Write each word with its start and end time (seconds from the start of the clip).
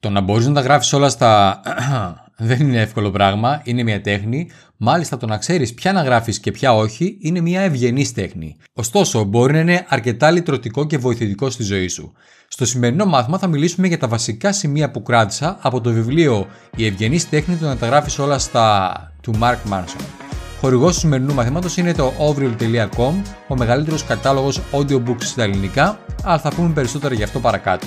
Το 0.00 0.10
να 0.10 0.20
μπορείς 0.20 0.46
να 0.46 0.54
τα 0.54 0.60
γράφεις 0.60 0.92
όλα 0.92 1.08
στα. 1.08 1.60
δεν 2.36 2.60
είναι 2.60 2.80
εύκολο 2.80 3.10
πράγμα, 3.10 3.60
είναι 3.64 3.82
μια 3.82 4.00
τέχνη. 4.00 4.50
Μάλιστα, 4.76 5.16
το 5.16 5.26
να 5.26 5.38
ξέρεις 5.38 5.74
ποια 5.74 5.92
να 5.92 6.02
γράφεις 6.02 6.38
και 6.38 6.50
ποια 6.50 6.74
όχι 6.74 7.18
είναι 7.20 7.40
μια 7.40 7.60
ευγενής 7.60 8.12
τέχνη. 8.12 8.56
Ωστόσο, 8.72 9.24
μπορεί 9.24 9.52
να 9.52 9.58
είναι 9.58 9.84
αρκετά 9.88 10.30
λυτρωτικό 10.30 10.86
και 10.86 10.98
βοηθητικό 10.98 11.50
στη 11.50 11.62
ζωή 11.62 11.88
σου. 11.88 12.12
Στο 12.48 12.66
σημερινό 12.66 13.04
μάθημα 13.04 13.38
θα 13.38 13.46
μιλήσουμε 13.46 13.86
για 13.86 13.98
τα 13.98 14.08
βασικά 14.08 14.52
σημεία 14.52 14.90
που 14.90 15.02
κράτησα 15.02 15.58
από 15.60 15.80
το 15.80 15.92
βιβλίο 15.92 16.46
Η 16.76 16.86
ευγενής 16.86 17.28
τέχνη 17.28 17.56
του 17.56 17.64
να 17.64 17.76
τα 17.76 17.86
γράφεις 17.86 18.18
όλα 18.18 18.38
στα 18.38 18.92
του 19.22 19.34
Mark 19.42 19.72
Manson. 19.72 20.04
Χορηγός 20.60 20.94
του 20.94 20.98
σημερινού 20.98 21.34
μαθήματος 21.34 21.76
είναι 21.76 21.94
το 21.94 22.12
ovril.com, 22.18 23.12
ο 23.48 23.56
μεγαλύτερος 23.56 24.04
κατάλογος 24.04 24.60
audiobooks 24.72 25.22
στα 25.22 25.42
ελληνικά, 25.42 25.98
αλλά 26.24 26.38
θα 26.38 26.50
πούμε 26.50 26.72
περισσότερα 26.72 27.14
γι' 27.14 27.22
αυτό 27.22 27.40
παρακάτω. 27.40 27.86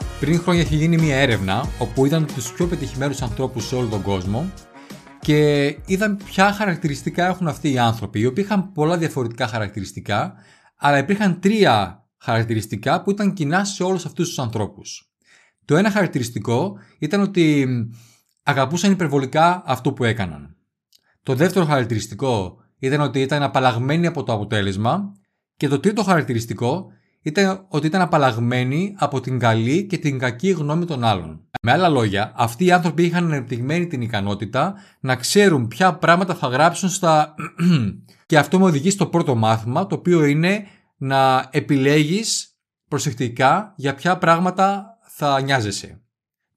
Πριν 0.21 0.39
χρόνια 0.39 0.61
έχει 0.61 0.75
γίνει 0.75 0.97
μια 0.97 1.15
έρευνα 1.15 1.65
όπου 1.79 2.05
είδαν 2.05 2.25
τους 2.25 2.53
πιο 2.53 2.67
πετυχημένους 2.67 3.21
ανθρώπους 3.21 3.67
σε 3.67 3.75
όλο 3.75 3.87
τον 3.87 4.01
κόσμο 4.01 4.51
και 5.19 5.65
είδαν 5.85 6.17
ποια 6.25 6.53
χαρακτηριστικά 6.53 7.27
έχουν 7.27 7.47
αυτοί 7.47 7.71
οι 7.71 7.77
άνθρωποι, 7.77 8.19
οι 8.19 8.25
οποίοι 8.25 8.43
είχαν 8.47 8.71
πολλά 8.71 8.97
διαφορετικά 8.97 9.47
χαρακτηριστικά, 9.47 10.33
αλλά 10.75 10.97
υπήρχαν 10.97 11.39
τρία 11.39 12.05
χαρακτηριστικά 12.17 13.01
που 13.01 13.11
ήταν 13.11 13.33
κοινά 13.33 13.65
σε 13.65 13.83
όλους 13.83 14.05
αυτούς 14.05 14.27
τους 14.27 14.39
ανθρώπους. 14.39 15.11
Το 15.65 15.75
ένα 15.75 15.91
χαρακτηριστικό 15.91 16.77
ήταν 16.99 17.21
ότι 17.21 17.67
αγαπούσαν 18.43 18.91
υπερβολικά 18.91 19.63
αυτό 19.65 19.93
που 19.93 20.03
έκαναν. 20.03 20.55
Το 21.23 21.35
δεύτερο 21.35 21.65
χαρακτηριστικό 21.65 22.57
ήταν 22.79 23.01
ότι 23.01 23.21
ήταν 23.21 23.43
απαλλαγμένοι 23.43 24.07
από 24.07 24.23
το 24.23 24.33
αποτέλεσμα 24.33 25.11
και 25.57 25.67
το 25.67 25.79
τρίτο 25.79 26.03
χαρακτηριστικό 26.03 26.91
ήταν 27.21 27.65
ότι 27.67 27.87
ήταν 27.87 28.01
απαλλαγμένοι 28.01 28.95
από 28.97 29.19
την 29.19 29.39
καλή 29.39 29.85
και 29.85 29.97
την 29.97 30.19
κακή 30.19 30.49
γνώμη 30.49 30.85
των 30.85 31.03
άλλων. 31.03 31.41
Με 31.61 31.71
άλλα 31.71 31.89
λόγια, 31.89 32.31
αυτοί 32.35 32.65
οι 32.65 32.71
άνθρωποι 32.71 33.03
είχαν 33.03 33.25
ανεπτυγμένη 33.25 33.87
την 33.87 34.01
ικανότητα 34.01 34.73
να 34.99 35.15
ξέρουν 35.15 35.67
ποια 35.67 35.93
πράγματα 35.93 36.35
θα 36.35 36.47
γράψουν 36.47 36.89
στα. 36.89 37.35
και 38.25 38.37
αυτό 38.37 38.59
με 38.59 38.65
οδηγεί 38.65 38.89
στο 38.89 39.05
πρώτο 39.05 39.35
μάθημα, 39.35 39.87
το 39.87 39.95
οποίο 39.95 40.23
είναι 40.25 40.65
να 40.97 41.47
επιλέγεις 41.51 42.55
προσεκτικά 42.87 43.73
για 43.75 43.95
ποια 43.95 44.17
πράγματα 44.17 44.97
θα 45.01 45.41
νοιάζεσαι. 45.41 46.01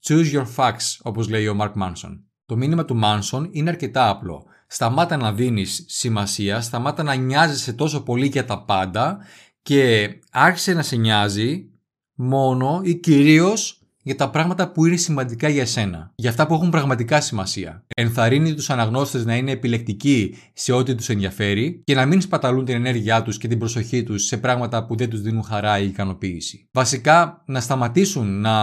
Choose 0.06 0.32
your 0.32 0.46
facts, 0.56 0.98
όπως 1.02 1.28
λέει 1.28 1.46
ο 1.46 1.56
Mark 1.60 1.72
Manson. 1.82 2.20
Το 2.46 2.56
μήνυμα 2.56 2.84
του 2.84 3.00
Manson 3.02 3.48
είναι 3.50 3.70
αρκετά 3.70 4.08
απλό. 4.08 4.44
Σταμάτα 4.66 5.16
να 5.16 5.32
δίνεις 5.32 5.84
σημασία, 5.88 6.60
σταμάτα 6.60 7.02
να 7.02 7.14
νοιάζεσαι 7.14 7.72
τόσο 7.72 8.02
πολύ 8.02 8.26
για 8.26 8.44
τα 8.44 8.64
πάντα 8.64 9.18
και 9.64 10.10
άρχισε 10.30 10.72
να 10.72 10.82
σε 10.82 10.96
νοιάζει 10.96 11.66
μόνο 12.14 12.80
ή 12.84 12.94
κυρίως 12.94 13.78
για 14.02 14.16
τα 14.16 14.30
πράγματα 14.30 14.72
που 14.72 14.86
είναι 14.86 14.96
σημαντικά 14.96 15.48
για 15.48 15.66
σένα. 15.66 16.12
Για 16.14 16.30
αυτά 16.30 16.46
που 16.46 16.54
έχουν 16.54 16.70
πραγματικά 16.70 17.20
σημασία. 17.20 17.84
Ενθαρρύνει 17.96 18.54
τους 18.54 18.70
αναγνώστες 18.70 19.24
να 19.24 19.36
είναι 19.36 19.50
επιλεκτικοί 19.50 20.36
σε 20.52 20.72
ό,τι 20.72 20.94
τους 20.94 21.08
ενδιαφέρει 21.08 21.82
και 21.84 21.94
να 21.94 22.06
μην 22.06 22.20
σπαταλούν 22.20 22.64
την 22.64 22.74
ενέργειά 22.74 23.22
τους 23.22 23.38
και 23.38 23.48
την 23.48 23.58
προσοχή 23.58 24.02
τους 24.02 24.24
σε 24.24 24.36
πράγματα 24.36 24.86
που 24.86 24.96
δεν 24.96 25.10
τους 25.10 25.20
δίνουν 25.20 25.42
χαρά 25.42 25.78
ή 25.78 25.86
ικανοποίηση. 25.86 26.68
Βασικά, 26.72 27.42
να 27.46 27.60
σταματήσουν 27.60 28.40
να 28.40 28.56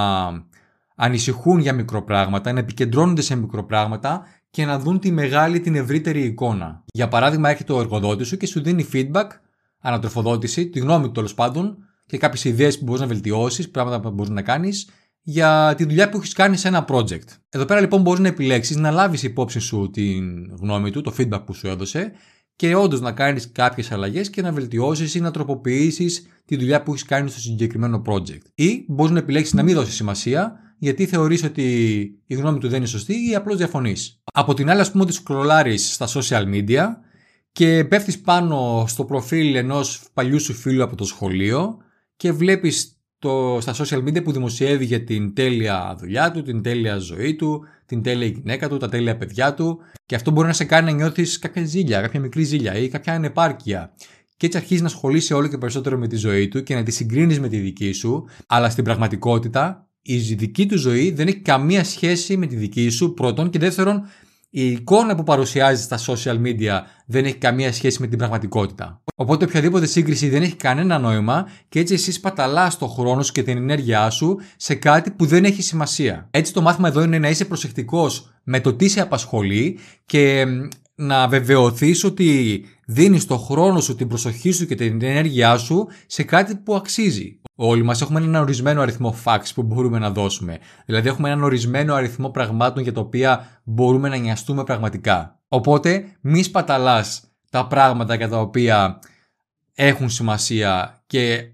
ανησυχούν 0.96 1.60
για 1.60 1.74
μικροπράγματα, 1.74 2.54
να 2.54 2.60
επικεντρώνονται 2.60 3.22
σε 3.22 3.36
μικροπράγματα 3.36 4.26
και 4.50 4.66
να 4.66 4.80
δουν 4.80 5.00
τη 5.00 5.12
μεγάλη, 5.12 5.60
την 5.60 5.76
ευρύτερη 5.76 6.22
εικόνα. 6.24 6.84
Για 6.94 7.08
παράδειγμα, 7.08 7.50
έρχεται 7.50 7.74
ο 7.74 7.80
εργοδότης 7.80 8.28
σου 8.28 8.38
και 8.38 8.46
σου 8.46 8.62
δίνει 8.62 8.88
feedback 8.94 9.28
ανατροφοδότηση, 9.82 10.70
τη 10.70 10.80
γνώμη 10.80 11.06
του 11.06 11.12
τέλος 11.12 11.34
πάντων 11.34 11.78
και 12.06 12.18
κάποιες 12.18 12.44
ιδέες 12.44 12.78
που 12.78 12.84
μπορείς 12.84 13.02
να 13.02 13.08
βελτιώσεις, 13.08 13.70
πράγματα 13.70 14.00
που 14.00 14.12
μπορείς 14.12 14.32
να 14.32 14.42
κάνεις 14.42 14.90
για 15.22 15.74
τη 15.78 15.84
δουλειά 15.84 16.10
που 16.10 16.18
έχεις 16.18 16.34
κάνει 16.34 16.58
σε 16.58 16.68
ένα 16.68 16.86
project. 16.88 17.28
Εδώ 17.50 17.66
πέρα 17.66 17.80
λοιπόν 17.80 18.02
μπορείς 18.02 18.20
να 18.20 18.28
επιλέξεις 18.28 18.76
να 18.76 18.92
λάβεις 18.92 19.24
υπόψη 19.24 19.60
σου 19.60 19.90
τη 19.94 20.14
γνώμη 20.60 20.92
του, 20.92 21.02
το 21.02 21.14
feedback 21.18 21.44
που 21.46 21.54
σου 21.54 21.68
έδωσε 21.68 22.12
και 22.56 22.76
όντως 22.76 23.02
να 23.02 23.12
κάνεις 23.12 23.52
κάποιες 23.52 23.92
αλλαγές 23.92 24.30
και 24.30 24.42
να 24.42 24.52
βελτιώσεις 24.52 25.16
ή 25.16 25.20
να 25.20 25.32
τροποποιήσεις 25.32 26.26
τη 26.46 26.56
δουλειά 26.58 26.84
που 26.84 26.92
έχεις 26.92 27.06
κάνει 27.06 27.30
στο 27.30 27.40
συγκεκριμένο 27.40 28.02
project. 28.06 28.42
Ή 28.56 28.86
μπορείς 28.88 29.12
να 29.12 29.20
επιλέξεις 29.20 29.54
να 29.54 29.64
μην 29.64 29.76
δώσεις 29.76 29.96
σημασία 29.96 30.60
γιατί 30.78 31.06
θεωρείς 31.06 31.44
ότι 31.44 31.64
η 32.26 32.36
γνώμη 32.36 32.60
του 32.60 32.68
δεν 32.68 32.78
είναι 32.78 32.86
σωστή 32.86 33.30
ή 33.30 33.36
απλώς 33.36 33.58
διαφωνείς. 33.58 34.22
Από 34.34 34.54
την 34.54 34.70
άλλη, 34.70 34.82
ας 34.82 34.92
πούμε 34.92 35.04
ότι 35.04 35.14
σκρολάρεις 35.14 35.94
στα 35.94 36.08
social 36.08 36.44
media 36.54 36.86
και 37.52 37.86
πέφτεις 37.86 38.22
πάνω 38.22 38.86
στο 38.88 39.06
προφίλ 39.06 39.56
ενός 39.56 40.04
παλιού 40.14 40.40
σου 40.40 40.54
φίλου 40.54 40.84
από 40.84 40.96
το 40.96 41.06
σχολείο 41.06 41.78
και 42.16 42.32
βλέπεις 42.32 42.96
το, 43.20 43.58
στα 43.62 43.76
social 43.76 43.98
media 43.98 44.24
που 44.24 44.32
δημοσιεύει 44.32 44.86
για 44.86 45.04
την 45.04 45.34
τέλεια 45.34 45.96
δουλειά 46.00 46.32
του, 46.32 46.42
την 46.42 46.62
τέλεια 46.62 46.98
ζωή 46.98 47.36
του, 47.36 47.66
την 47.86 48.02
τέλεια 48.02 48.28
γυναίκα 48.28 48.70
του, 48.70 48.78
τα 48.78 48.90
τέλεια 48.90 49.18
παιδιά 49.18 49.54
του. 49.54 49.80
Και 50.06 50.16
αυτό 50.16 50.32
μπορεί 50.32 50.48
να 50.48 50.54
σε 50.54 50.64
κάνει 50.64 50.92
να 50.92 50.98
νιώθεις 50.98 51.40
κάποια 51.40 51.66
ζήλια, 51.66 52.02
κάποια 52.02 52.20
μικρή 52.20 52.44
ζήλια 52.44 52.78
ή 52.78 52.88
κάποια 52.88 53.14
ανεπάρκεια. 53.14 53.94
Και 54.38 54.46
έτσι 54.46 54.58
αρχίζεις 54.58 54.82
να 54.82 54.88
ασχολείσαι 54.88 55.34
όλο 55.34 55.48
και 55.48 55.58
περισσότερο 55.58 55.98
με 55.98 56.08
τη 56.08 56.16
ζωή 56.16 56.48
του 56.48 56.64
και 56.64 56.76
να 56.76 56.84
τη 56.84 56.92
συγκρίνεις 56.92 57.40
με 57.40 57.48
τη 57.48 57.58
δική 57.58 57.92
σου, 57.92 58.26
αλλά 58.48 58.70
στην 58.70 58.84
πραγματικότητα 58.84 59.90
η 60.02 60.18
δική 60.18 60.66
του 60.66 60.78
ζωή 60.78 61.12
δεν 61.12 61.28
έχει 61.28 61.40
καμία 61.40 61.84
σχέση 61.84 62.38
με 62.38 62.46
τη 62.46 62.56
δική 62.56 62.90
σου, 62.90 63.14
πρώτον, 63.14 63.50
και 63.50 63.60
δεύτερον, 63.60 64.04
η 64.54 64.72
εικόνα 64.72 65.16
που 65.16 65.24
παρουσιάζει 65.24 65.84
στα 65.84 66.00
social 66.06 66.42
media 66.42 66.80
δεν 67.06 67.26
έχει 67.26 67.36
καμία 67.36 67.74
σχέση 67.74 68.02
με 68.02 68.08
την 68.08 68.18
πραγματικότητα. 68.18 69.02
Οπότε 69.16 69.46
οποιαδήποτε 69.46 69.86
σύγκριση 69.86 70.30
δεν 70.30 70.42
έχει 70.42 70.56
κανένα 70.56 71.00
νόημα 71.00 71.48
και 71.70 71.80
έτσι 71.80 71.94
εσύ 71.94 72.12
σπαταλά 72.12 72.72
το 72.80 72.88
χρόνος 72.88 73.26
σου 73.26 73.32
και 73.32 73.44
την 73.44 73.58
ενέργειά 73.58 74.10
σου 74.10 74.40
σε 74.56 74.76
κάτι 74.76 75.12
που 75.12 75.26
δεν 75.26 75.46
έχει 75.46 75.62
σημασία. 75.62 76.28
Έτσι 76.32 76.54
το 76.54 76.62
μάθημα 76.62 76.88
εδώ 76.88 77.04
είναι 77.04 77.20
να 77.20 77.30
είσαι 77.30 77.46
προσεκτικός 77.46 78.34
με 78.44 78.60
το 78.60 78.74
τι 78.74 78.88
σε 78.88 79.02
απασχολεί 79.02 79.80
και 80.06 80.46
να 80.96 81.28
βεβαιωθείς 81.28 82.04
ότι 82.04 82.64
δίνεις 82.92 83.26
το 83.26 83.38
χρόνο 83.38 83.80
σου, 83.80 83.96
την 83.96 84.08
προσοχή 84.08 84.52
σου 84.52 84.66
και 84.66 84.76
την 84.76 85.04
ενέργειά 85.04 85.58
σου 85.58 85.88
σε 86.06 86.24
κάτι 86.24 86.56
που 86.56 86.76
αξίζει. 86.76 87.42
Όλοι 87.56 87.84
μας 87.84 88.02
έχουμε 88.02 88.20
έναν 88.20 88.42
ορισμένο 88.42 88.82
αριθμό 88.82 89.16
facts 89.24 89.52
που 89.56 89.64
μπορούμε 89.64 90.00
να 90.00 90.12
δώσουμε. 90.12 90.60
Δηλαδή, 90.86 91.08
έχουμε 91.08 91.30
έναν 91.30 91.44
ορισμένο 91.44 91.94
αριθμό 91.94 92.30
πραγμάτων 92.30 92.84
για 92.84 92.94
τα 92.94 93.02
οποία 93.02 93.62
μπορούμε 93.64 94.10
να 94.10 94.16
νοιαστούμε 94.16 94.64
πραγματικά. 94.64 95.40
Οπότε, 95.48 96.06
μη 96.22 96.44
σπαταλάς 96.44 97.24
τα 97.50 97.68
πράγματα 97.68 98.16
για 98.16 98.30
τα 98.30 98.40
οποία 98.40 99.00
έχουν 99.74 100.10
σημασία 100.10 101.04
και 101.08 101.52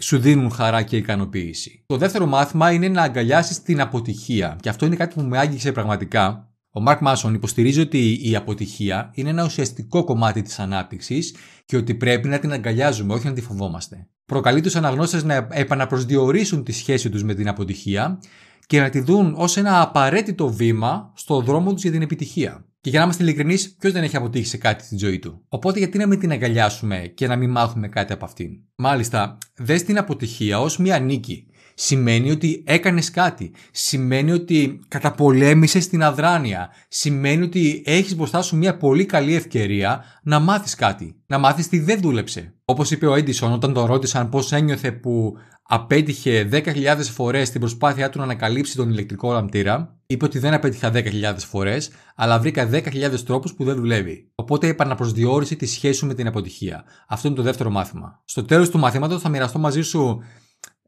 σου 0.00 0.18
δίνουν 0.18 0.50
χαρά 0.50 0.82
και 0.82 0.96
ικανοποίηση. 0.96 1.84
Το 1.86 1.96
δεύτερο 1.96 2.26
μάθημα 2.26 2.72
είναι 2.72 2.88
να 2.88 3.02
αγκαλιάσεις 3.02 3.62
την 3.62 3.80
αποτυχία. 3.80 4.56
Και 4.60 4.68
αυτό 4.68 4.86
είναι 4.86 4.96
κάτι 4.96 5.14
που 5.14 5.22
με 5.22 5.38
άγγιξε 5.38 5.72
πραγματικά. 5.72 6.51
Ο 6.74 6.80
Μαρκ 6.80 7.00
Μάσον 7.00 7.34
υποστηρίζει 7.34 7.80
ότι 7.80 8.30
η 8.30 8.36
αποτυχία 8.36 9.10
είναι 9.14 9.30
ένα 9.30 9.44
ουσιαστικό 9.44 10.04
κομμάτι 10.04 10.42
της 10.42 10.58
ανάπτυξης 10.58 11.34
και 11.64 11.76
ότι 11.76 11.94
πρέπει 11.94 12.28
να 12.28 12.38
την 12.38 12.52
αγκαλιάζουμε, 12.52 13.14
όχι 13.14 13.26
να 13.26 13.32
τη 13.32 13.40
φοβόμαστε 13.40 14.06
προκαλεί 14.32 14.60
τους 14.60 14.76
αναγνώστες 14.76 15.24
να 15.24 15.48
επαναπροσδιορίσουν 15.50 16.64
τη 16.64 16.72
σχέση 16.72 17.10
τους 17.10 17.24
με 17.24 17.34
την 17.34 17.48
αποτυχία 17.48 18.18
και 18.66 18.80
να 18.80 18.90
τη 18.90 19.00
δουν 19.00 19.34
ως 19.36 19.56
ένα 19.56 19.80
απαραίτητο 19.80 20.48
βήμα 20.48 21.12
στο 21.14 21.40
δρόμο 21.40 21.72
τους 21.72 21.82
για 21.82 21.90
την 21.90 22.02
επιτυχία. 22.02 22.66
Και 22.80 22.90
για 22.90 22.98
να 22.98 23.04
είμαστε 23.04 23.22
ειλικρινείς, 23.22 23.76
ποιος 23.78 23.92
δεν 23.92 24.02
έχει 24.02 24.16
αποτύχει 24.16 24.46
σε 24.46 24.56
κάτι 24.56 24.84
στην 24.84 24.98
ζωή 24.98 25.18
του; 25.18 25.44
Οπότε, 25.48 25.78
γιατί 25.78 25.98
να 25.98 26.06
μην 26.06 26.18
την 26.18 26.30
αγκαλιάσουμε 26.30 27.12
και 27.14 27.26
να 27.26 27.36
μην 27.36 27.50
μάθουμε 27.50 27.88
κάτι 27.88 28.12
από 28.12 28.24
αυτήν; 28.24 28.50
Μάλιστα, 28.74 29.38
δες 29.56 29.82
την 29.82 29.98
αποτυχία 29.98 30.60
ως 30.60 30.78
μια 30.78 30.98
νίκη 30.98 31.46
σημαίνει 31.74 32.30
ότι 32.30 32.62
έκανες 32.66 33.10
κάτι. 33.10 33.52
Σημαίνει 33.70 34.32
ότι 34.32 34.80
καταπολέμησες 34.88 35.88
την 35.88 36.02
αδράνεια. 36.02 36.70
Σημαίνει 36.88 37.42
ότι 37.42 37.82
έχεις 37.86 38.16
μπροστά 38.16 38.42
σου 38.42 38.56
μια 38.56 38.76
πολύ 38.76 39.06
καλή 39.06 39.34
ευκαιρία 39.34 40.04
να 40.22 40.38
μάθεις 40.38 40.74
κάτι. 40.74 41.16
Να 41.26 41.38
μάθεις 41.38 41.68
τι 41.68 41.78
δεν 41.78 42.00
δούλεψε. 42.00 42.54
Όπως 42.64 42.90
είπε 42.90 43.06
ο 43.06 43.14
Έντισον 43.14 43.52
όταν 43.52 43.72
τον 43.72 43.84
ρώτησαν 43.84 44.28
πώς 44.28 44.52
ένιωθε 44.52 44.92
που 44.92 45.36
απέτυχε 45.62 46.48
10.000 46.52 46.96
φορές 47.12 47.50
την 47.50 47.60
προσπάθειά 47.60 48.10
του 48.10 48.18
να 48.18 48.24
ανακαλύψει 48.24 48.76
τον 48.76 48.90
ηλεκτρικό 48.90 49.32
λαμπτήρα, 49.32 49.98
είπε 50.06 50.24
ότι 50.24 50.38
δεν 50.38 50.54
απέτυχα 50.54 50.90
10.000 50.94 51.34
φορές, 51.38 51.90
αλλά 52.16 52.38
βρήκα 52.38 52.68
10.000 52.72 53.20
τρόπους 53.24 53.54
που 53.54 53.64
δεν 53.64 53.74
δουλεύει. 53.74 54.30
Οπότε 54.34 54.66
επαναπροσδιορίσε 54.66 55.54
τη 55.54 55.66
σχέση 55.66 55.98
σου 55.98 56.06
με 56.06 56.14
την 56.14 56.26
αποτυχία. 56.26 56.84
Αυτό 57.08 57.28
είναι 57.28 57.36
το 57.36 57.42
δεύτερο 57.42 57.70
μάθημα. 57.70 58.22
Στο 58.24 58.44
τέλος 58.44 58.70
του 58.70 58.78
μαθήματος 58.78 59.20
θα 59.20 59.28
μοιραστώ 59.28 59.58
μαζί 59.58 59.82
σου 59.82 60.22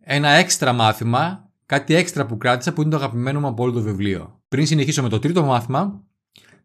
ένα 0.05 0.29
έξτρα 0.29 0.73
μάθημα 0.73 1.49
κάτι 1.67 1.95
έξτρα 1.95 2.27
που 2.27 2.37
κράτησα 2.37 2.73
που 2.73 2.81
είναι 2.81 2.91
το 2.91 2.97
αγαπημένο 2.97 3.41
μου 3.41 3.47
από 3.47 3.62
όλο 3.62 3.73
το 3.73 3.81
βιβλίο. 3.81 4.41
Πριν 4.49 4.67
συνεχίσω 4.67 5.03
με 5.03 5.09
το 5.09 5.19
τρίτο 5.19 5.43
μάθημα, 5.45 6.03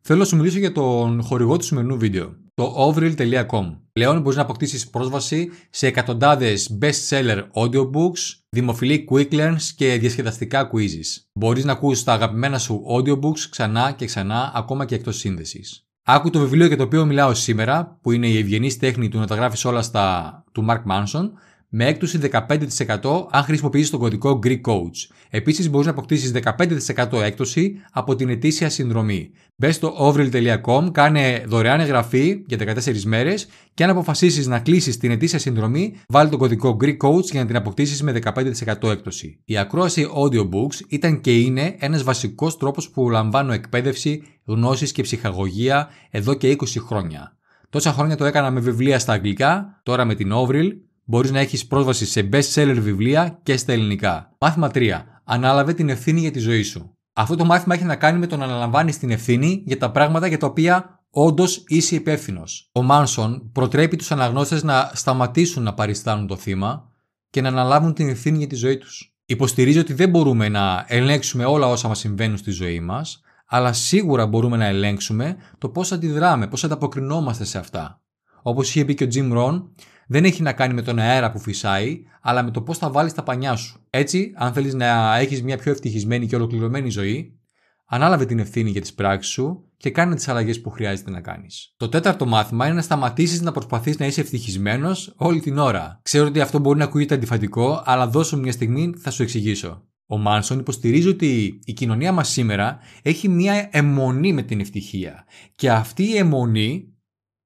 θέλω 0.02 0.20
να 0.20 0.26
σου 0.26 0.36
μιλήσω 0.36 0.60
για 0.60 0.72
τον 0.72 1.22
χορηγό 1.22 1.58
του 1.58 1.66
σημερινού 1.66 1.98
βίντεο, 1.98 2.36
το 2.54 2.76
overall.com. 2.78 3.78
Πλέον 3.92 4.22
μπορείς 4.22 4.38
να 4.38 4.44
αποκτήσεις 4.44 4.90
πρόσβαση 4.90 5.52
σε 5.70 5.88
εκατοντάδες 5.88 6.78
best-seller 6.82 7.44
audiobooks, 7.54 8.40
δημοφιλή 8.50 9.08
quick 9.12 9.32
learns 9.32 9.62
και 9.76 9.98
διασκεδαστικά 9.98 10.70
quizzes. 10.74 11.24
Μπορείς 11.34 11.66
να 11.66 11.72
ακούσει 11.72 12.06
τα 12.06 12.14
αγαπημένα 12.14 12.58
σου 12.58 12.84
audiobooks 12.96 13.40
ξανά 13.50 13.92
και 13.92 14.06
ξανά, 14.06 14.52
ακόμα 14.56 14.86
και 14.86 14.96
εκτός 14.96 15.18
σύνδεσης. 15.18 15.84
Άκου 16.04 16.30
το 16.30 16.40
βιβλίο 16.40 16.66
για 16.66 16.78
το 16.78 16.84
οποίο 16.84 17.06
μιλάω 17.06 17.34
σήμερα, 17.34 18.00
που 18.02 18.12
είναι 18.12 18.28
η 18.28 18.38
ευγενής 18.38 18.78
τέχνη 18.78 19.10
του 19.10 19.20
να 19.20 19.28
τα 19.28 19.36
γράφεις 19.36 19.66
όλα 19.66 19.82
στα 19.82 20.44
του 20.52 20.66
Mark 20.70 20.84
Manson, 20.92 21.30
με 21.70 21.86
έκπτωση 21.86 22.20
15% 22.32 23.28
αν 23.30 23.44
χρησιμοποιήσεις 23.44 23.90
τον 23.90 24.00
κωδικό 24.00 24.40
Greek 24.44 24.62
Coach. 24.62 25.16
Επίσης, 25.30 25.70
μπορείς 25.70 25.86
να 25.86 25.92
αποκτήσεις 25.92 26.32
15% 26.32 27.22
έκπτωση 27.22 27.76
από 27.92 28.16
την 28.16 28.30
ετήσια 28.30 28.70
συνδρομή. 28.70 29.32
Μπες 29.56 29.76
στο 29.76 29.96
overall.com, 30.00 30.92
κάνε 30.92 31.44
δωρεάν 31.48 31.80
εγγραφή 31.80 32.44
για 32.48 32.58
14 32.58 33.04
μέρες 33.04 33.48
και 33.74 33.84
αν 33.84 33.90
αποφασίσεις 33.90 34.48
να 34.48 34.60
κλείσεις 34.60 34.98
την 34.98 35.12
ετήσια 35.12 35.40
συνδρομή, 35.40 35.96
βάλει 36.08 36.30
τον 36.30 36.40
κωδικό 36.40 36.78
Greek 36.82 36.98
Coach 36.98 37.24
για 37.24 37.40
να 37.40 37.46
την 37.46 37.56
αποκτήσεις 37.56 38.04
με 38.04 38.12
15% 38.12 38.90
έκπτωση. 38.90 39.40
Η 39.46 39.58
ακρόαση 39.58 40.08
audiobooks 40.16 40.86
ήταν 40.88 41.22
και 41.22 41.40
είναι 41.40 41.76
ένας 41.80 42.04
βασικός 42.04 42.58
τρόπος 42.58 42.90
που 42.90 43.10
λαμβάνω 43.10 43.54
εκπαίδευση, 43.54 44.24
γνώσεις 44.46 44.92
και 44.92 45.02
ψυχαγωγία 45.02 45.90
εδώ 46.10 46.34
και 46.34 46.56
20 46.60 46.66
χρόνια. 46.80 47.34
Τόσα 47.70 47.94
χρόνια 47.94 48.16
το 48.16 48.26
έκανα 48.26 48.52
με 48.52 48.60
βιβλία 48.60 49.00
στα 49.00 49.14
αγγλικά, 49.14 49.80
τώρα 49.84 50.06
με 50.06 50.16
την 50.16 50.32
Overall 50.34 50.70
μπορείς 51.10 51.32
να 51.32 51.40
έχεις 51.40 51.68
πρόσβαση 51.68 52.06
σε 52.06 52.30
best 52.34 52.54
seller 52.54 52.78
βιβλία 52.80 53.40
και 53.44 53.58
στα 53.58 53.72
ελληνικά. 53.72 54.36
Μάθημα 54.40 54.70
3. 54.74 55.02
Ανάλαβε 55.24 55.74
την 55.74 55.90
ευθύνη 55.90 56.20
για 56.20 56.32
τη 56.32 56.40
ζωή 56.40 56.64
σου. 56.64 56.98
Αυτό 57.14 57.36
το 57.36 57.46
μάθημα 57.46 57.76
έχει 57.76 57.84
να 57.84 57.96
κάνει 57.96 58.20
με 58.20 58.28
το 58.28 58.38
να 58.38 58.44
αναλαμβάνεις 58.44 58.98
την 58.98 59.12
ευθύνη 59.12 59.64
για 59.66 59.78
τα 59.78 59.92
πράγματα 59.92 60.28
για 60.28 60.38
τα 60.38 60.48
οποία 60.48 61.04
όντως 61.10 61.64
είσαι 61.68 61.96
υπεύθυνος. 61.96 62.70
Ο 62.72 62.82
Μάνσον 62.82 63.52
προτρέπει 63.52 63.96
τους 63.96 64.12
αναγνώστες 64.12 64.64
να 64.64 64.92
σταματήσουν 64.94 65.64
να 65.64 65.74
παριστάνουν 65.74 66.28
το 66.28 66.36
θύμα 66.36 66.92
και 67.30 67.42
να 67.42 67.48
αναλάβουν 67.48 67.94
την 67.94 68.10
ευθύνη 68.10 68.38
για 68.38 68.48
τη 68.48 68.56
ζωή 68.56 68.78
τους. 68.78 69.14
Υποστηρίζει 69.26 69.80
ότι 69.80 69.94
δεν 69.94 70.10
μπορούμε 70.10 70.50
να 70.50 70.86
ελέγξουμε 70.88 71.46
όλα 71.46 71.68
όσα 71.68 71.88
μας 71.88 72.00
συμβαίνουν 72.00 72.38
στη 72.38 72.52
ζωή 72.52 72.80
μας, 72.80 73.22
αλλά 73.48 73.74
σίγουρα 73.74 74.28
μπορούμε 74.28 74.58
να 74.58 74.66
ελέγξουμε 74.66 75.38
το 75.58 75.70
πώς 75.70 75.92
αντιδράμε, 75.92 76.48
πώς 76.48 76.64
ανταποκρινόμαστε 76.64 77.46
σε 77.46 77.58
αυτά. 77.58 78.02
Όπως 78.42 78.70
είχε 78.70 78.86
πει 78.86 78.94
και 78.94 79.04
ο 79.04 79.08
Jim 79.14 79.38
Rohn, 79.38 79.64
δεν 80.12 80.24
έχει 80.24 80.42
να 80.42 80.54
κάνει 80.54 80.74
με 80.74 80.82
τον 80.82 81.00
αέρα 81.00 81.32
που 81.32 81.40
φυσάει, 81.40 82.00
αλλά 82.22 82.44
με 82.44 82.52
το 82.52 82.62
πώς 82.62 82.78
θα 82.78 82.92
βάλεις 82.92 83.14
τα 83.14 83.24
πανιά 83.24 83.56
σου. 83.56 83.80
Έτσι, 83.90 84.34
αν 84.36 84.54
θέλεις 84.54 84.74
να 84.74 85.18
έχεις 85.18 85.44
μια 85.44 85.58
πιο 85.58 85.72
ευτυχισμένη 85.72 86.28
και 86.28 86.36
ολοκληρωμένη 86.36 86.90
ζωή, 86.90 87.40
ανάλαβε 87.86 88.26
την 88.26 88.40
ευθύνη 88.40 88.70
για 88.70 88.82
τις 88.82 88.94
πράξεις 88.94 89.32
σου 89.34 89.64
και 89.78 89.90
κάνε 89.90 90.16
τις 90.16 90.28
αλλαγές 90.28 90.62
που 90.62 90.70
χρειάζεται 90.70 91.12
να 91.12 91.22
κάνεις. 91.22 91.74
Το 91.78 91.90
τέταρτο 91.90 92.26
μάθημα 92.26 92.66
είναι 92.66 92.76
να 92.76 92.82
σταματήσεις 92.82 93.42
να 93.42 93.52
προσπαθείς 93.52 93.98
να 93.98 94.06
είσαι 94.06 94.22
ευτυχισμένος 94.22 95.14
όλη 95.18 95.40
την 95.40 95.58
ώρα. 95.58 96.00
Ξέρω 96.02 96.28
ότι 96.28 96.42
αυτό 96.42 96.60
μπορεί 96.60 96.78
να 96.78 96.84
ακούγεται 96.84 97.16
αντιφατικό, 97.16 97.82
αλλά 97.86 98.08
δώσω 98.08 98.38
μια 98.38 98.52
στιγμή 98.52 98.94
θα 98.98 99.12
σου 99.12 99.24
εξηγήσω. 99.24 99.84
Ο 100.08 100.18
Μάνσον 100.18 100.60
υποστηρίζει 100.60 101.08
ότι 101.08 101.60
η 101.64 101.74
κοινωνία 101.74 102.12
μας 102.12 102.30
σήμερα 102.30 102.80
έχει 103.02 103.28
μια 103.28 103.70
αιμονή 103.72 104.34
με 104.34 104.42
την 104.42 104.60
ευτυχία 104.60 105.26
και 105.56 105.72
αυτή 105.72 106.04
η 106.04 106.18
αιμονή 106.18 106.94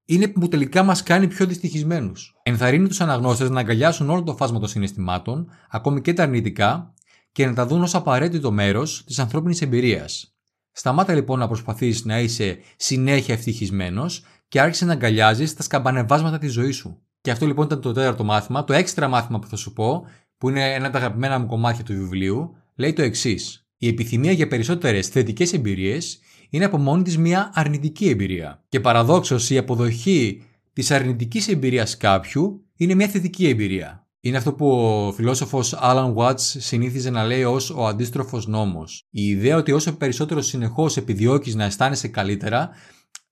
είναι 0.06 0.28
που 0.28 0.48
τελικά 0.48 0.84
μας 0.84 1.04
κάνει 1.04 1.28
πιο 1.28 1.46
δυστυχισμένους. 1.46 2.36
Ενθαρρύνει 2.44 2.88
τους 2.88 3.02
αναγνώστες 3.02 3.50
να 3.50 3.60
αγκαλιάσουν 3.60 4.10
όλο 4.10 4.24
το 4.24 4.36
φάσμα 4.36 4.60
των 4.60 4.68
συναισθημάτων, 4.68 5.50
ακόμη 5.70 6.02
και 6.02 6.14
τα 6.14 6.24
αρνητικά, 6.24 6.94
και 7.32 7.46
να 7.46 7.54
τα 7.54 7.66
δουν 7.66 7.82
ως 7.82 7.96
απαραίτητο 7.96 8.52
μέρος 8.52 9.04
της 9.06 9.20
ανθρώπινης 9.20 9.62
εμπειρίας. 9.62 10.36
Σταμάτα 10.72 11.14
λοιπόν 11.14 11.40
να 11.40 11.48
προσπαθείς 11.48 12.06
να 12.06 12.20
είσαι 12.20 12.58
συνέχεια 12.76 13.34
ευτυχισμένος 13.34 14.24
και 14.48 14.62
άρχισε 14.62 14.86
να 14.86 14.92
αγκαλιάζεις 14.92 15.54
τα 15.54 15.64
σκαμπανεβάσματα 15.64 16.38
της 16.38 16.52
ζωής 16.52 16.76
σου. 16.76 17.02
Και 17.22 17.32
αυτό 17.32 17.46
λοιπόν 17.46 17.66
ήταν 17.66 17.82
το 17.82 17.92
τέταρτο 17.92 18.24
μάθημα. 18.24 18.64
Το 18.64 18.74
έξτρα 18.74 19.08
μάθημα 19.08 19.40
που 19.40 19.48
θα 19.48 19.56
σου 19.56 19.74
πω, 19.74 20.06
που 20.38 20.50
είναι 20.50 20.74
ένα 20.74 20.84
από 20.86 20.94
τα 20.94 21.00
αγαπημένα 21.00 21.40
μου 21.40 21.46
κομμάτια 21.46 21.84
του 21.84 21.94
βιβλίου, 21.94 22.56
λέει 22.76 22.94
το 22.94 23.02
εξής. 23.02 23.68
Η 23.78 23.88
επιθυμία 23.88 24.32
για 24.32 24.48
περισσότερες 24.48 25.08
θετικές 25.08 25.54
εμπειρίες 25.54 26.20
είναι 26.54 26.66
από 26.66 26.78
μόνη 26.78 27.04
της 27.04 27.18
μια 27.18 27.52
αρνητική 27.54 28.10
εμπειρία. 28.10 28.64
Και 28.70 28.80
παραδόξως 28.80 29.50
η 29.50 29.58
αποδοχή 29.58 30.44
της 30.74 30.92
αρνητικής 30.92 31.48
εμπειρίας 31.48 31.98
κάποιου 31.98 32.66
είναι 32.76 32.94
μια 32.94 33.08
θετική 33.08 33.48
εμπειρία. 33.48 34.08
Είναι 34.20 34.38
αυτό 34.38 34.54
που 34.54 34.70
ο 34.72 35.12
φιλόσοφος 35.12 35.76
Alan 35.82 36.14
Watts 36.16 36.40
συνήθιζε 36.40 37.10
να 37.10 37.24
λέει 37.24 37.44
ως 37.44 37.70
ο 37.70 37.88
αντίστροφος 37.88 38.48
νόμος. 38.48 39.08
Η 39.10 39.28
ιδέα 39.28 39.58
ότι 39.58 39.72
όσο 39.72 39.98
περισσότερο 39.98 40.42
συνεχώς 40.42 40.98
επιδιώκεις 40.98 41.56
να 41.56 41.64
αισθάνεσαι 41.64 42.08
καλύτερα, 42.08 42.70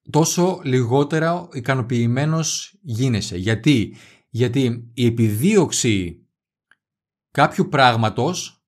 τόσο 0.10 0.62
λιγότερα 0.64 1.48
ικανοποιημένος 1.54 2.78
γίνεσαι. 2.82 3.38
Γιατί; 3.38 3.96
Γιατί 4.30 4.90
η 4.94 5.06
επιδίωξη 5.06 6.26
κάποιου 7.32 7.68
πράγματος 7.68 8.61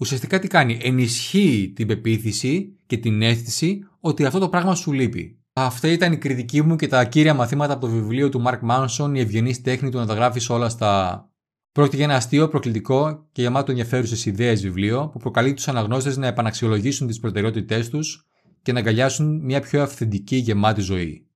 ουσιαστικά 0.00 0.38
τι 0.38 0.48
κάνει, 0.48 0.78
ενισχύει 0.82 1.72
την 1.74 1.86
πεποίθηση 1.86 2.76
και 2.86 2.96
την 2.96 3.22
αίσθηση 3.22 3.78
ότι 4.00 4.24
αυτό 4.24 4.38
το 4.38 4.48
πράγμα 4.48 4.74
σου 4.74 4.92
λείπει. 4.92 5.38
Αυτή 5.52 5.88
ήταν 5.88 6.12
η 6.12 6.18
κριτική 6.18 6.62
μου 6.62 6.76
και 6.76 6.86
τα 6.86 7.04
κύρια 7.04 7.34
μαθήματα 7.34 7.72
από 7.72 7.86
το 7.86 7.92
βιβλίο 7.92 8.28
του 8.28 8.42
Mark 8.46 8.60
Manson, 8.70 9.14
η 9.14 9.20
ευγενή 9.20 9.60
τέχνη 9.60 9.90
του 9.90 9.98
να 9.98 10.06
τα 10.06 10.14
γράφεις 10.14 10.50
όλα 10.50 10.68
στα. 10.68 11.24
Πρόκειται 11.72 11.96
για 11.96 12.04
ένα 12.04 12.14
αστείο, 12.14 12.48
προκλητικό 12.48 13.28
και 13.32 13.42
γεμάτο 13.42 13.70
ενδιαφέρουσες 13.70 14.26
ιδέες 14.26 14.62
βιβλίο 14.62 15.08
που 15.12 15.18
προκαλεί 15.18 15.54
τους 15.54 15.68
αναγνώστες 15.68 16.16
να 16.16 16.26
επαναξιολογήσουν 16.26 17.06
τις 17.06 17.20
προτεραιότητές 17.20 17.88
τους 17.88 18.28
και 18.62 18.72
να 18.72 18.78
αγκαλιάσουν 18.78 19.44
μια 19.44 19.60
πιο 19.60 19.82
αυθεντική 19.82 20.36
γεμάτη 20.36 20.80
ζωή. 20.80 21.26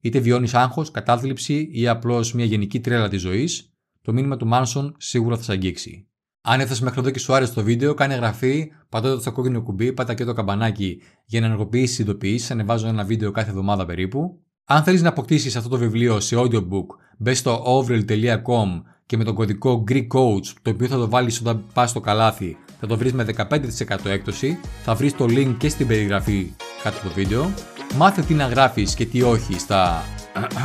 Είτε 0.00 0.18
βιώνεις 0.18 0.54
άγχος, 0.54 0.90
κατάθλιψη 0.90 1.68
ή 1.72 1.88
απλώς 1.88 2.32
μια 2.32 2.44
γενική 2.44 2.80
τρέλα 2.80 3.08
της 3.08 3.20
ζωής, 3.20 3.74
το 4.02 4.12
μήνυμα 4.12 4.36
του 4.36 4.48
Manson 4.52 4.92
σίγουρα 4.96 5.36
θα 5.36 5.42
σε 5.42 5.52
αγγίξει. 5.52 6.09
Αν 6.42 6.60
έφτασε 6.60 6.84
μέχρι 6.84 7.00
εδώ 7.00 7.10
και 7.10 7.18
σου 7.18 7.34
άρεσε 7.34 7.52
το 7.52 7.62
βίντεο, 7.62 7.94
κάνε 7.94 8.14
εγγραφή, 8.14 8.70
πατώντας 8.88 9.22
το 9.22 9.32
κόκκινο 9.32 9.62
κουμπί, 9.62 9.92
πατά 9.92 10.14
και 10.14 10.24
το 10.24 10.32
καμπανάκι 10.32 11.02
για 11.24 11.40
να 11.40 11.46
ενεργοποιήσεις 11.46 11.98
ειδοποιήσεις. 11.98 12.50
Ανεβάζω 12.50 12.86
ένα 12.86 13.04
βίντεο 13.04 13.30
κάθε 13.30 13.50
εβδομάδα 13.50 13.86
περίπου. 13.86 14.40
Αν 14.64 14.82
θέλεις 14.82 15.02
να 15.02 15.08
αποκτήσεις 15.08 15.56
αυτό 15.56 15.68
το 15.68 15.76
βιβλίο 15.76 16.20
σε 16.20 16.36
audiobook, 16.38 16.86
μπες 17.18 17.38
στο 17.38 17.64
overall.com 17.64 18.82
και 19.06 19.16
με 19.16 19.24
τον 19.24 19.34
κωδικό 19.34 19.84
Greek 19.88 20.06
Coach, 20.14 20.46
το 20.62 20.70
οποίο 20.70 20.86
θα 20.86 20.96
το 20.96 21.08
βάλεις 21.08 21.40
όταν 21.40 21.64
πας 21.72 21.90
στο 21.90 22.00
καλάθι, 22.00 22.56
θα 22.80 22.86
το 22.86 22.96
βρεις 22.96 23.12
με 23.12 23.26
15% 23.36 24.06
έκπτωση. 24.06 24.58
Θα 24.82 24.94
βρεις 24.94 25.16
το 25.16 25.24
link 25.24 25.54
και 25.58 25.68
στην 25.68 25.86
περιγραφή 25.86 26.52
κάτω 26.82 26.96
από 26.96 27.08
το 27.08 27.14
βίντεο. 27.14 27.50
Μάθε 27.96 28.22
τι 28.22 28.34
να 28.34 28.46
γράφεις 28.46 28.94
και 28.94 29.06
τι 29.06 29.22
όχι 29.22 29.58
στα. 29.58 30.02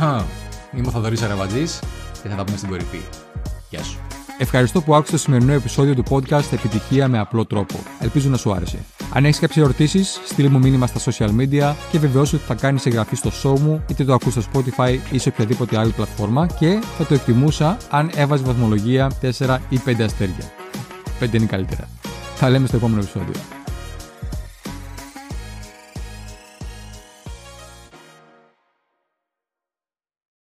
Είμαι 0.76 0.86
ο 0.86 0.90
Θοδωρής 0.90 1.22
Αραβατζής 1.22 1.80
και 2.22 2.28
θα 2.28 2.36
τα 2.36 2.44
πούμε 2.44 2.56
στην 2.56 2.68
κορυφή. 2.68 3.00
Γεια 3.70 3.82
σου. 3.82 4.05
Ευχαριστώ 4.38 4.80
που 4.82 4.94
άκουσες 4.94 5.12
το 5.12 5.18
σημερινό 5.18 5.52
επεισόδιο 5.52 5.94
του 5.94 6.04
podcast 6.08 6.52
Επιτυχία 6.52 7.08
με 7.08 7.18
απλό 7.18 7.44
τρόπο. 7.44 7.74
Ελπίζω 8.00 8.28
να 8.28 8.36
σου 8.36 8.52
άρεσε. 8.52 8.78
Αν 9.12 9.24
έχεις 9.24 9.38
κάποιες 9.38 9.64
ερωτήσεις, 9.64 10.20
στείλ 10.24 10.48
μου 10.48 10.58
μήνυμα 10.58 10.86
στα 10.86 11.12
social 11.12 11.28
media 11.28 11.74
και 11.90 11.98
βεβαιώσου 11.98 12.36
ότι 12.36 12.44
θα 12.44 12.54
κάνεις 12.54 12.86
εγγραφή 12.86 13.16
στο 13.16 13.30
show 13.42 13.58
μου, 13.58 13.84
είτε 13.90 14.04
το 14.04 14.14
ακούς 14.14 14.32
στο 14.32 14.42
Spotify 14.52 14.98
ή 15.10 15.18
σε 15.18 15.28
οποιαδήποτε 15.28 15.78
άλλη 15.78 15.92
πλατφόρμα 15.92 16.46
και 16.46 16.78
θα 16.98 17.06
το 17.06 17.14
εκτιμούσα 17.14 17.76
αν 17.90 18.10
έβαζε 18.14 18.44
βαθμολογία 18.44 19.10
4 19.38 19.58
ή 19.68 19.80
5 19.86 20.00
αστέρια. 20.00 20.52
5 21.20 21.32
είναι 21.32 21.46
καλύτερα. 21.46 21.88
Θα 22.34 22.50
λέμε 22.50 22.66
στο 22.66 22.76
επόμενο 22.76 23.00
επεισόδιο. 23.00 23.34